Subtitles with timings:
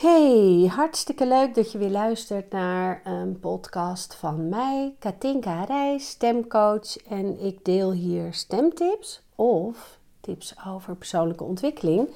[0.00, 6.96] Hey, hartstikke leuk dat je weer luistert naar een podcast van mij, Katinka Reis, stemcoach.
[6.96, 12.14] En ik deel hier stemtips of tips over persoonlijke ontwikkeling.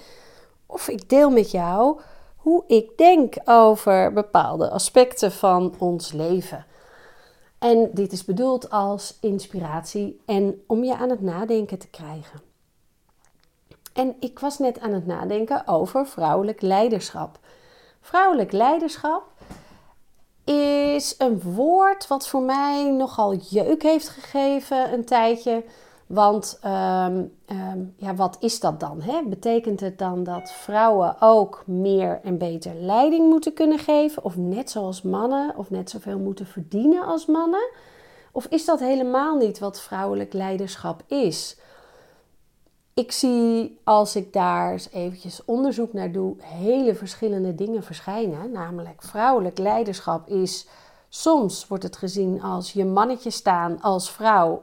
[0.66, 2.00] Of ik deel met jou
[2.36, 6.66] hoe ik denk over bepaalde aspecten van ons leven.
[7.58, 12.40] En dit is bedoeld als inspiratie en om je aan het nadenken te krijgen.
[13.92, 17.38] En ik was net aan het nadenken over vrouwelijk leiderschap.
[18.04, 19.22] Vrouwelijk leiderschap
[20.44, 25.64] is een woord wat voor mij nogal jeuk heeft gegeven een tijdje.
[26.06, 29.02] Want ehm, ehm, ja, wat is dat dan?
[29.02, 29.22] Hè?
[29.22, 34.24] Betekent het dan dat vrouwen ook meer en beter leiding moeten kunnen geven?
[34.24, 35.56] Of net zoals mannen?
[35.56, 37.68] Of net zoveel moeten verdienen als mannen?
[38.32, 41.56] Of is dat helemaal niet wat vrouwelijk leiderschap is?
[42.94, 48.50] Ik zie als ik daar eventjes onderzoek naar doe, hele verschillende dingen verschijnen.
[48.50, 50.66] Namelijk vrouwelijk leiderschap is,
[51.08, 54.62] soms wordt het gezien als je mannetje staan als vrouw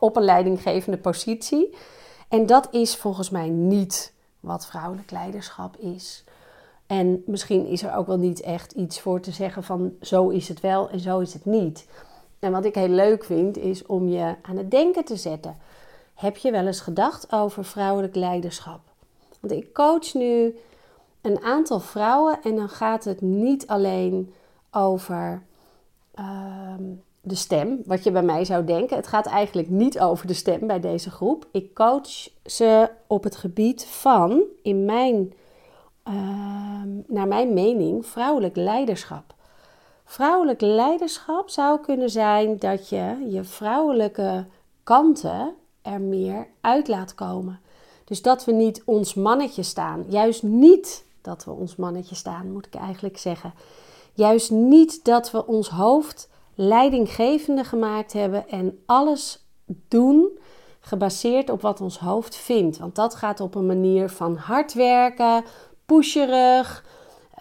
[0.00, 1.74] op een leidinggevende positie.
[2.28, 6.24] En dat is volgens mij niet wat vrouwelijk leiderschap is.
[6.86, 10.48] En misschien is er ook wel niet echt iets voor te zeggen van zo is
[10.48, 11.86] het wel en zo is het niet.
[12.38, 15.56] En wat ik heel leuk vind is om je aan het denken te zetten.
[16.16, 18.80] Heb je wel eens gedacht over vrouwelijk leiderschap?
[19.40, 20.56] Want ik coach nu
[21.20, 24.34] een aantal vrouwen en dan gaat het niet alleen
[24.70, 25.42] over
[26.14, 26.82] ehm,
[27.20, 28.96] de stem, wat je bij mij zou denken.
[28.96, 31.46] Het gaat eigenlijk niet over de stem bij deze groep.
[31.50, 35.32] Ik coach ze op het gebied van, in mijn,
[36.02, 39.34] ehm, naar mijn mening, vrouwelijk leiderschap.
[40.04, 44.46] Vrouwelijk leiderschap zou kunnen zijn dat je je vrouwelijke
[44.82, 45.54] kanten
[45.86, 47.60] er meer uit laat komen.
[48.04, 50.04] Dus dat we niet ons mannetje staan.
[50.08, 53.54] Juist niet dat we ons mannetje staan, moet ik eigenlijk zeggen.
[54.12, 59.44] Juist niet dat we ons hoofd leidinggevende gemaakt hebben en alles
[59.88, 60.38] doen
[60.80, 62.78] gebaseerd op wat ons hoofd vindt.
[62.78, 65.44] Want dat gaat op een manier van hard werken,
[65.86, 66.84] pusherig,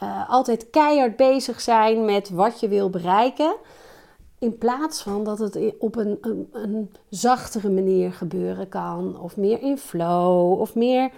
[0.04, 3.56] uh, altijd keihard bezig zijn met wat je wil bereiken.
[4.46, 9.62] In plaats van dat het op een, een, een, zachtere manier gebeuren kan, of meer
[9.62, 11.12] in flow, of meer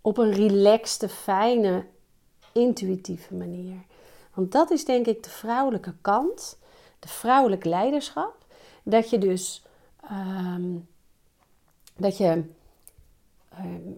[0.00, 1.84] op een relaxte, fijne,
[2.52, 3.76] intuïtieve manier.
[4.34, 6.58] Want dat is denk ik de vrouwelijke kant,
[6.98, 8.34] de vrouwelijk leiderschap.
[8.82, 9.64] Dat je dus
[10.02, 10.74] ehm,
[11.96, 12.42] dat je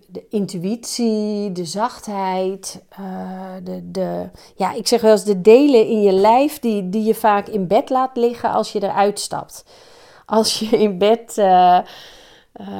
[0.07, 6.03] de intuïtie, de zachtheid, uh, de, de, ja, ik zeg wel eens de delen in
[6.03, 9.65] je lijf die, die je vaak in bed laat liggen als je eruit stapt.
[10.27, 11.79] Als je in bed, uh,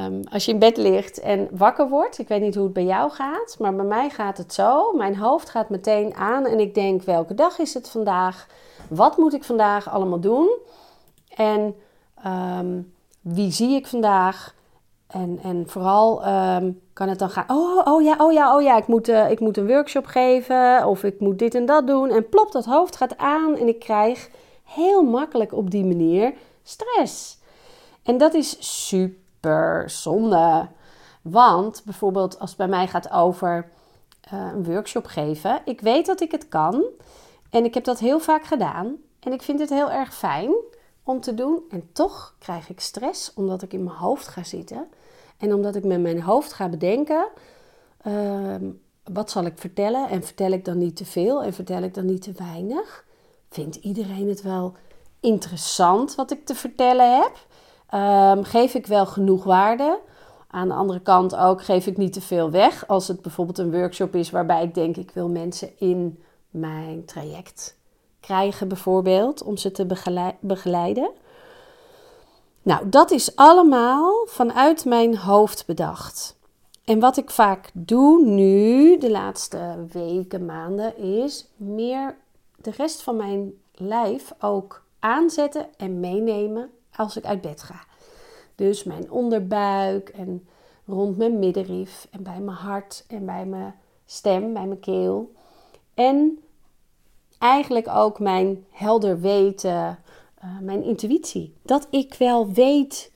[0.05, 2.83] um, als je in bed ligt en wakker wordt, ik weet niet hoe het bij
[2.83, 4.93] jou gaat, maar bij mij gaat het zo.
[4.93, 8.47] Mijn hoofd gaat meteen aan en ik denk, welke dag is het vandaag?
[8.89, 10.57] Wat moet ik vandaag allemaal doen?
[11.35, 11.75] En
[12.25, 14.57] um, wie zie ik vandaag?
[15.09, 18.77] En, en vooral ehm, kan het dan gaan, oh, oh ja, oh ja, oh ja,
[18.77, 22.09] ik moet, uh, ik moet een workshop geven of ik moet dit en dat doen.
[22.09, 24.29] En plop, dat hoofd gaat aan en ik krijg
[24.63, 26.33] heel makkelijk op die manier
[26.63, 27.37] stress.
[28.03, 28.57] En dat is
[28.89, 30.67] super zonde.
[31.21, 33.69] Want bijvoorbeeld als het bij mij gaat over
[34.33, 36.83] uh, een workshop geven, ik weet dat ik het kan
[37.49, 40.51] en ik heb dat heel vaak gedaan en ik vind het heel erg fijn
[41.03, 41.63] om te doen.
[41.69, 44.87] En toch krijg ik stress omdat ik in mijn hoofd ga zitten.
[45.39, 47.27] En omdat ik met mijn hoofd ga bedenken,
[48.01, 48.69] ehm,
[49.03, 50.09] wat zal ik vertellen?
[50.09, 53.05] En vertel ik dan niet te veel en vertel ik dan niet te weinig?
[53.49, 54.73] Vindt iedereen het wel
[55.19, 57.47] interessant wat ik te vertellen heb?
[57.89, 59.99] Ehm, geef ik wel genoeg waarde?
[60.47, 62.87] Aan de andere kant ook geef ik niet te veel weg.
[62.87, 67.77] Als het bijvoorbeeld een workshop is waarbij ik denk ik wil mensen in mijn traject
[68.19, 69.85] krijgen bijvoorbeeld om ze te
[70.39, 71.11] begeleiden.
[72.69, 76.35] Nou, dat is allemaal vanuit mijn hoofd bedacht.
[76.85, 82.15] En wat ik vaak doe nu, de laatste weken, maanden, is meer
[82.55, 87.83] de rest van mijn lijf ook aanzetten en meenemen als ik uit bed ga.
[88.55, 90.47] Dus mijn onderbuik en
[90.85, 93.75] rond mijn middenrif en bij mijn hart en bij mijn
[94.05, 95.31] stem, bij mijn keel.
[95.93, 96.39] En
[97.37, 99.99] eigenlijk ook mijn helder weten,
[100.43, 101.53] uh, mijn intuïtie.
[101.61, 103.11] Dat ik wel weet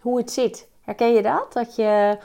[0.00, 0.68] hoe het zit.
[0.80, 1.52] Herken je dat?
[1.52, 2.18] Dat je,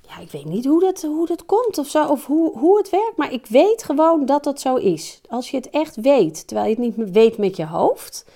[0.00, 2.90] ja, ik weet niet hoe dat, hoe dat komt of zo, of hoe, hoe het
[2.90, 5.20] werkt, maar ik weet gewoon dat dat zo is.
[5.28, 8.26] Als je het echt weet, terwijl je het niet weet met je hoofd,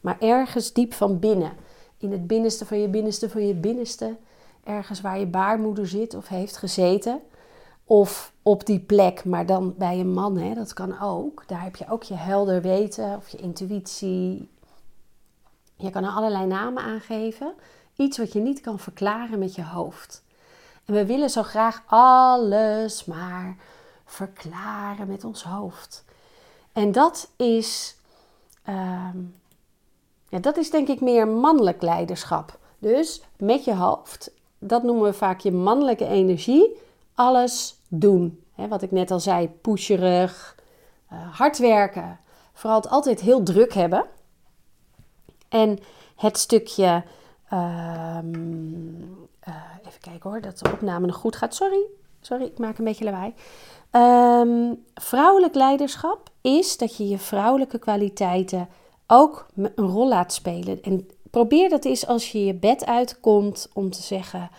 [0.00, 1.52] maar ergens diep van binnen,
[1.98, 4.16] in het binnenste van je binnenste van je binnenste,
[4.64, 7.20] ergens waar je baarmoeder zit of heeft gezeten
[7.84, 11.44] Of op die plek, maar dan bij een man, hè, dat kan ook.
[11.46, 14.48] Daar heb je ook je helder weten of je intuïtie.
[15.80, 17.54] Je kan er allerlei namen aangeven.
[17.96, 20.22] Iets wat je niet kan verklaren met je hoofd.
[20.84, 23.56] En we willen zo graag alles maar
[24.04, 26.04] verklaren met ons hoofd.
[26.72, 27.96] En dat is,
[28.62, 29.18] ehm,
[30.28, 32.58] ja, dat is denk ik meer mannelijk leiderschap.
[32.78, 36.76] Dus met je hoofd, dat noemen we vaak je mannelijke energie,
[37.14, 38.44] alles doen.
[38.68, 40.56] wat ik net al zei, pusherig,
[41.12, 42.20] uh, hard werken,
[42.52, 44.06] vooral het altijd heel druk hebben.
[45.50, 45.78] En
[46.16, 47.02] het stukje,
[47.48, 48.34] ehm,
[49.40, 49.54] eh,
[49.86, 51.54] even kijken hoor, dat de opname nog goed gaat.
[51.54, 51.82] Sorry,
[52.20, 53.34] sorry, ik maak een beetje lawaai.
[53.92, 58.68] Um, vrouwelijk leiderschap is dat je je vrouwelijke kwaliteiten
[59.06, 60.82] ook een rol laat spelen.
[60.82, 64.50] En probeer dat eens als je je bed uitkomt om te zeggen: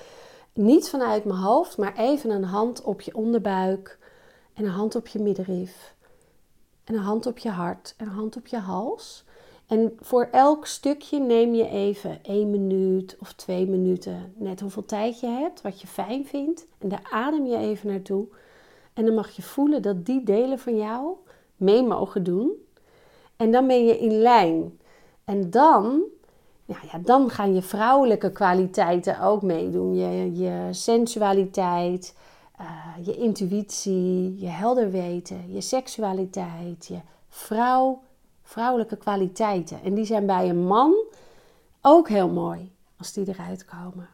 [0.53, 3.97] niet vanuit mijn hoofd, maar even een hand op je onderbuik
[4.53, 5.93] en een hand op je middenrif.
[6.83, 9.23] En een hand op je hart en een hand op je hals.
[9.71, 15.19] En voor elk stukje neem je even één minuut of twee minuten, net hoeveel tijd
[15.19, 16.67] je hebt, wat je fijn vindt.
[16.77, 18.27] En daar adem je even naartoe.
[18.93, 21.13] En dan mag je voelen dat die delen van jou
[21.55, 22.51] mee mogen doen.
[23.35, 24.79] En dan ben je in lijn.
[25.25, 26.01] En dan,
[26.65, 29.95] ja, ja, dan gaan je vrouwelijke kwaliteiten ook meedoen.
[29.95, 32.15] Je, je sensualiteit,
[32.61, 38.01] uh, je intuïtie, je helder weten, je seksualiteit, je vrouw,
[38.51, 39.79] vrouwelijke kwaliteiten.
[39.83, 40.93] En die zijn bij een man
[41.81, 44.09] ook heel mooi als die eruit komen.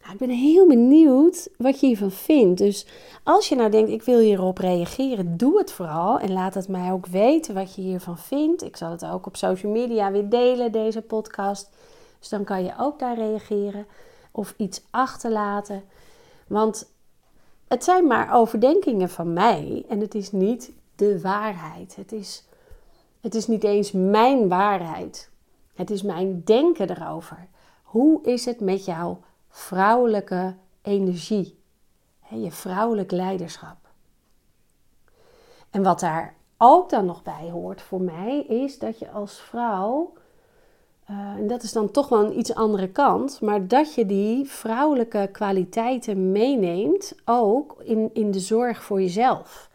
[0.00, 2.58] Nou, ik ben heel benieuwd wat je hiervan vindt.
[2.58, 2.86] Dus
[3.22, 6.18] als je nou denkt, ik wil hierop reageren, doe het vooral.
[6.18, 8.62] En laat het mij ook weten wat je hiervan vindt.
[8.62, 11.70] Ik zal het ook op social media weer delen, deze podcast.
[12.18, 13.86] Dus dan kan je ook daar reageren
[14.30, 15.82] of iets achterlaten.
[16.46, 16.90] Want
[17.68, 21.96] het zijn maar overdenkingen van mij en het is niet de waarheid.
[21.96, 22.44] Het is,
[23.20, 25.30] het is niet eens mijn waarheid.
[25.74, 27.48] Het is mijn denken erover.
[27.82, 29.16] Hoe is het met jou?
[29.50, 31.58] vrouwelijke energie,
[32.28, 33.76] je vrouwelijk leiderschap.
[35.70, 40.12] En wat daar ook dan nog bij hoort voor mij, is dat je als vrouw,
[41.10, 44.44] uh, en dat is dan toch wel een iets andere kant, maar dat je die
[44.44, 49.70] vrouwelijke kwaliteiten meeneemt ook in, in de zorg voor jezelf.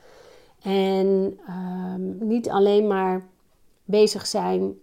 [0.62, 3.22] En uh, niet alleen maar
[3.86, 4.74] bezig zijn,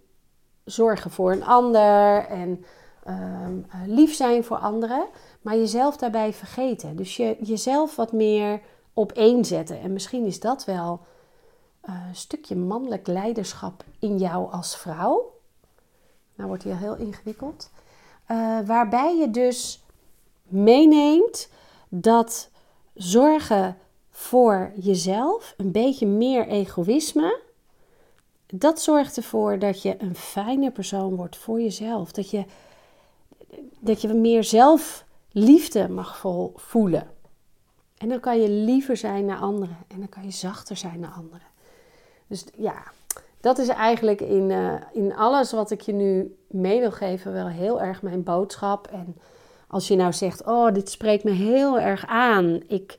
[0.63, 2.65] zorgen voor een ander en
[3.03, 5.05] Ehm, eh, lief zijn voor anderen,
[5.41, 6.95] maar jezelf daarbij vergeten.
[6.95, 8.61] Dus je, jezelf wat meer
[8.93, 9.79] op één zetten.
[9.79, 10.99] En misschien is dat wel
[11.81, 15.31] eh, een stukje mannelijk leiderschap in jou als vrouw.
[16.35, 17.69] Nou wordt hier heel ingewikkeld.
[18.31, 19.83] Uh, waarbij je dus
[20.43, 21.49] meeneemt
[21.89, 22.49] dat
[22.93, 23.77] zorgen
[24.09, 27.41] voor jezelf, een beetje meer egoïsme,
[28.55, 32.11] dat zorgt ervoor dat je een fijne persoon wordt voor jezelf.
[32.11, 32.45] Dat je
[33.79, 36.17] dat je meer zelfliefde mag
[36.55, 37.07] voelen.
[37.97, 39.77] En dan kan je liever zijn naar anderen.
[39.87, 41.47] En dan kan je zachter zijn naar anderen.
[42.27, 42.83] Dus ja,
[43.41, 47.47] dat is eigenlijk in, uh, in alles wat ik je nu mee wil geven wel
[47.47, 48.87] heel erg mijn boodschap.
[48.87, 49.17] En
[49.67, 52.61] als je nou zegt, oh, dit spreekt me heel erg aan.
[52.67, 52.97] Ik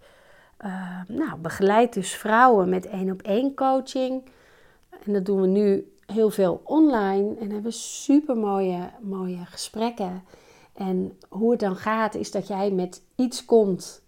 [0.65, 4.23] uh, nou, begeleid dus vrouwen met één op één coaching.
[5.05, 7.34] En dat doen we nu heel veel online.
[7.41, 10.24] En hebben super mooie, mooie gesprekken.
[10.72, 14.03] En hoe het dan gaat, is dat jij met iets komt.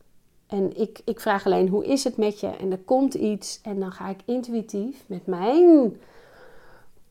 [0.47, 2.47] En ik, ik vraag alleen, hoe is het met je?
[2.47, 3.61] En er komt iets.
[3.63, 6.01] En dan ga ik intuïtief met mijn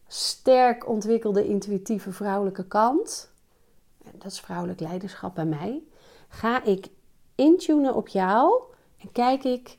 [0.08, 3.30] sterk ontwikkelde intuïtieve vrouwelijke kant.
[4.12, 5.84] Dat is vrouwelijk leiderschap bij mij.
[6.28, 6.88] Ga ik
[7.36, 8.62] intunen op jou.
[8.98, 9.78] En kijk ik,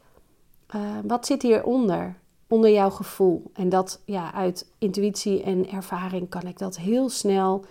[0.74, 2.16] uh, wat zit hieronder?
[2.48, 3.50] Onder jouw gevoel.
[3.52, 7.64] En dat, ja, uit intuïtie en ervaring kan ik dat heel snel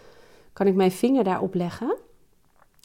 [0.55, 1.96] kan ik mijn vinger daarop leggen.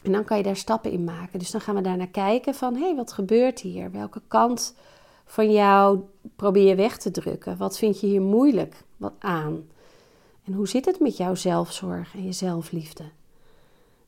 [0.03, 1.39] En dan kan je daar stappen in maken.
[1.39, 3.91] Dus dan gaan we daar naar kijken van, hé, hey, wat gebeurt hier?
[3.91, 4.75] Welke kant
[5.25, 5.99] van jou
[6.35, 7.57] probeer je weg te drukken?
[7.57, 9.67] Wat vind je hier moeilijk wat aan?
[10.43, 13.03] En hoe zit het met jouw zelfzorg en je zelfliefde?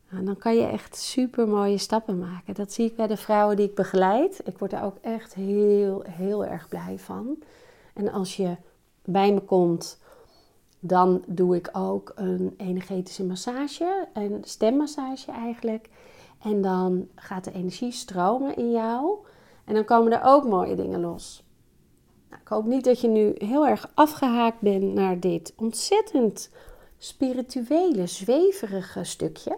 [0.10, 2.54] Nou, dan kan je echt super mooie stappen maken.
[2.54, 4.42] Dat zie ik bij de vrouwen die ik begeleid.
[4.46, 7.38] Ik word daar ook echt heel, heel erg blij van.
[7.94, 8.56] En als je
[9.04, 10.02] bij me komt
[10.86, 15.90] dan doe ik ook een energetische massage, een stemmassage eigenlijk.
[16.42, 19.18] En dan gaat de energie stromen in jou.
[19.66, 21.44] En dan komen er ook mooie dingen los.
[22.30, 26.50] Nou, ik hoop niet dat je nu heel erg afgehaakt bent naar dit ontzettend
[26.98, 29.58] spirituele, zweverige stukje.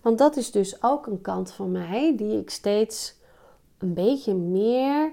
[0.00, 3.14] Want dat is dus ook een kant van mij die ik steeds
[3.78, 5.12] een beetje meer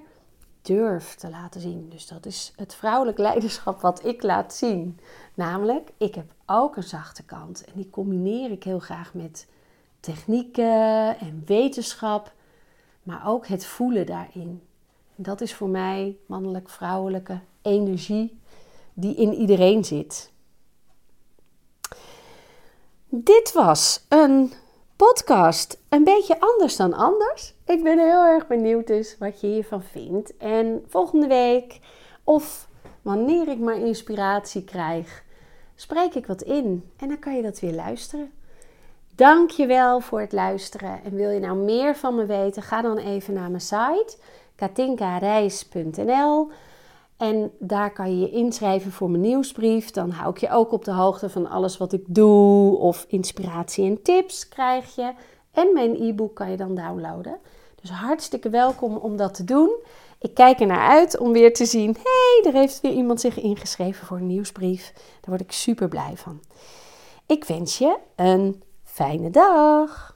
[0.64, 1.90] durf te laten zien.
[1.90, 5.00] Dus dat is het vrouwelijk leiderschap wat ik laat zien.
[5.34, 7.64] Namelijk, ik heb ook een zachte kant.
[7.64, 9.48] En die combineer ik heel graag met
[10.00, 12.34] technieken en wetenschap,
[13.04, 14.62] maar ook het voelen daarin.
[15.16, 18.40] Dat is voor mij mannelijk-vrouwelijke energie
[18.94, 20.32] die in iedereen zit.
[23.10, 24.54] Dit was een
[24.96, 27.54] podcast een beetje anders dan anders.
[27.66, 30.38] Ik ben heel erg benieuwd dus wat je hiervan vindt.
[30.38, 31.80] En volgende week,
[32.24, 32.68] of
[33.02, 35.24] wanneer ik maar inspiratie krijg,
[35.76, 36.90] spreek ik wat in.
[36.98, 38.32] En dan kan je dat weer luisteren.
[39.16, 41.04] Dank je wel voor het luisteren.
[41.04, 44.18] En wil je nou meer van me weten, ga dan even naar mijn site
[44.56, 46.52] katinkareis.nl.
[47.24, 49.92] En daar kan je je inschrijven voor mijn nieuwsbrief.
[49.92, 52.78] Dan hou ik je ook op de hoogte van alles wat ik doe.
[52.78, 55.14] Of inspiratie en tips krijg je.
[55.52, 57.38] En mijn e-book kan je dan downloaden.
[57.82, 59.76] Dus hartstikke welkom om dat te doen.
[60.20, 63.40] Ik kijk er naar uit om weer te zien: hey, er heeft weer iemand zich
[63.40, 64.92] ingeschreven voor een nieuwsbrief.
[64.94, 66.42] Daar word ik super blij van.
[67.26, 70.13] Ik wens je een fijne dag.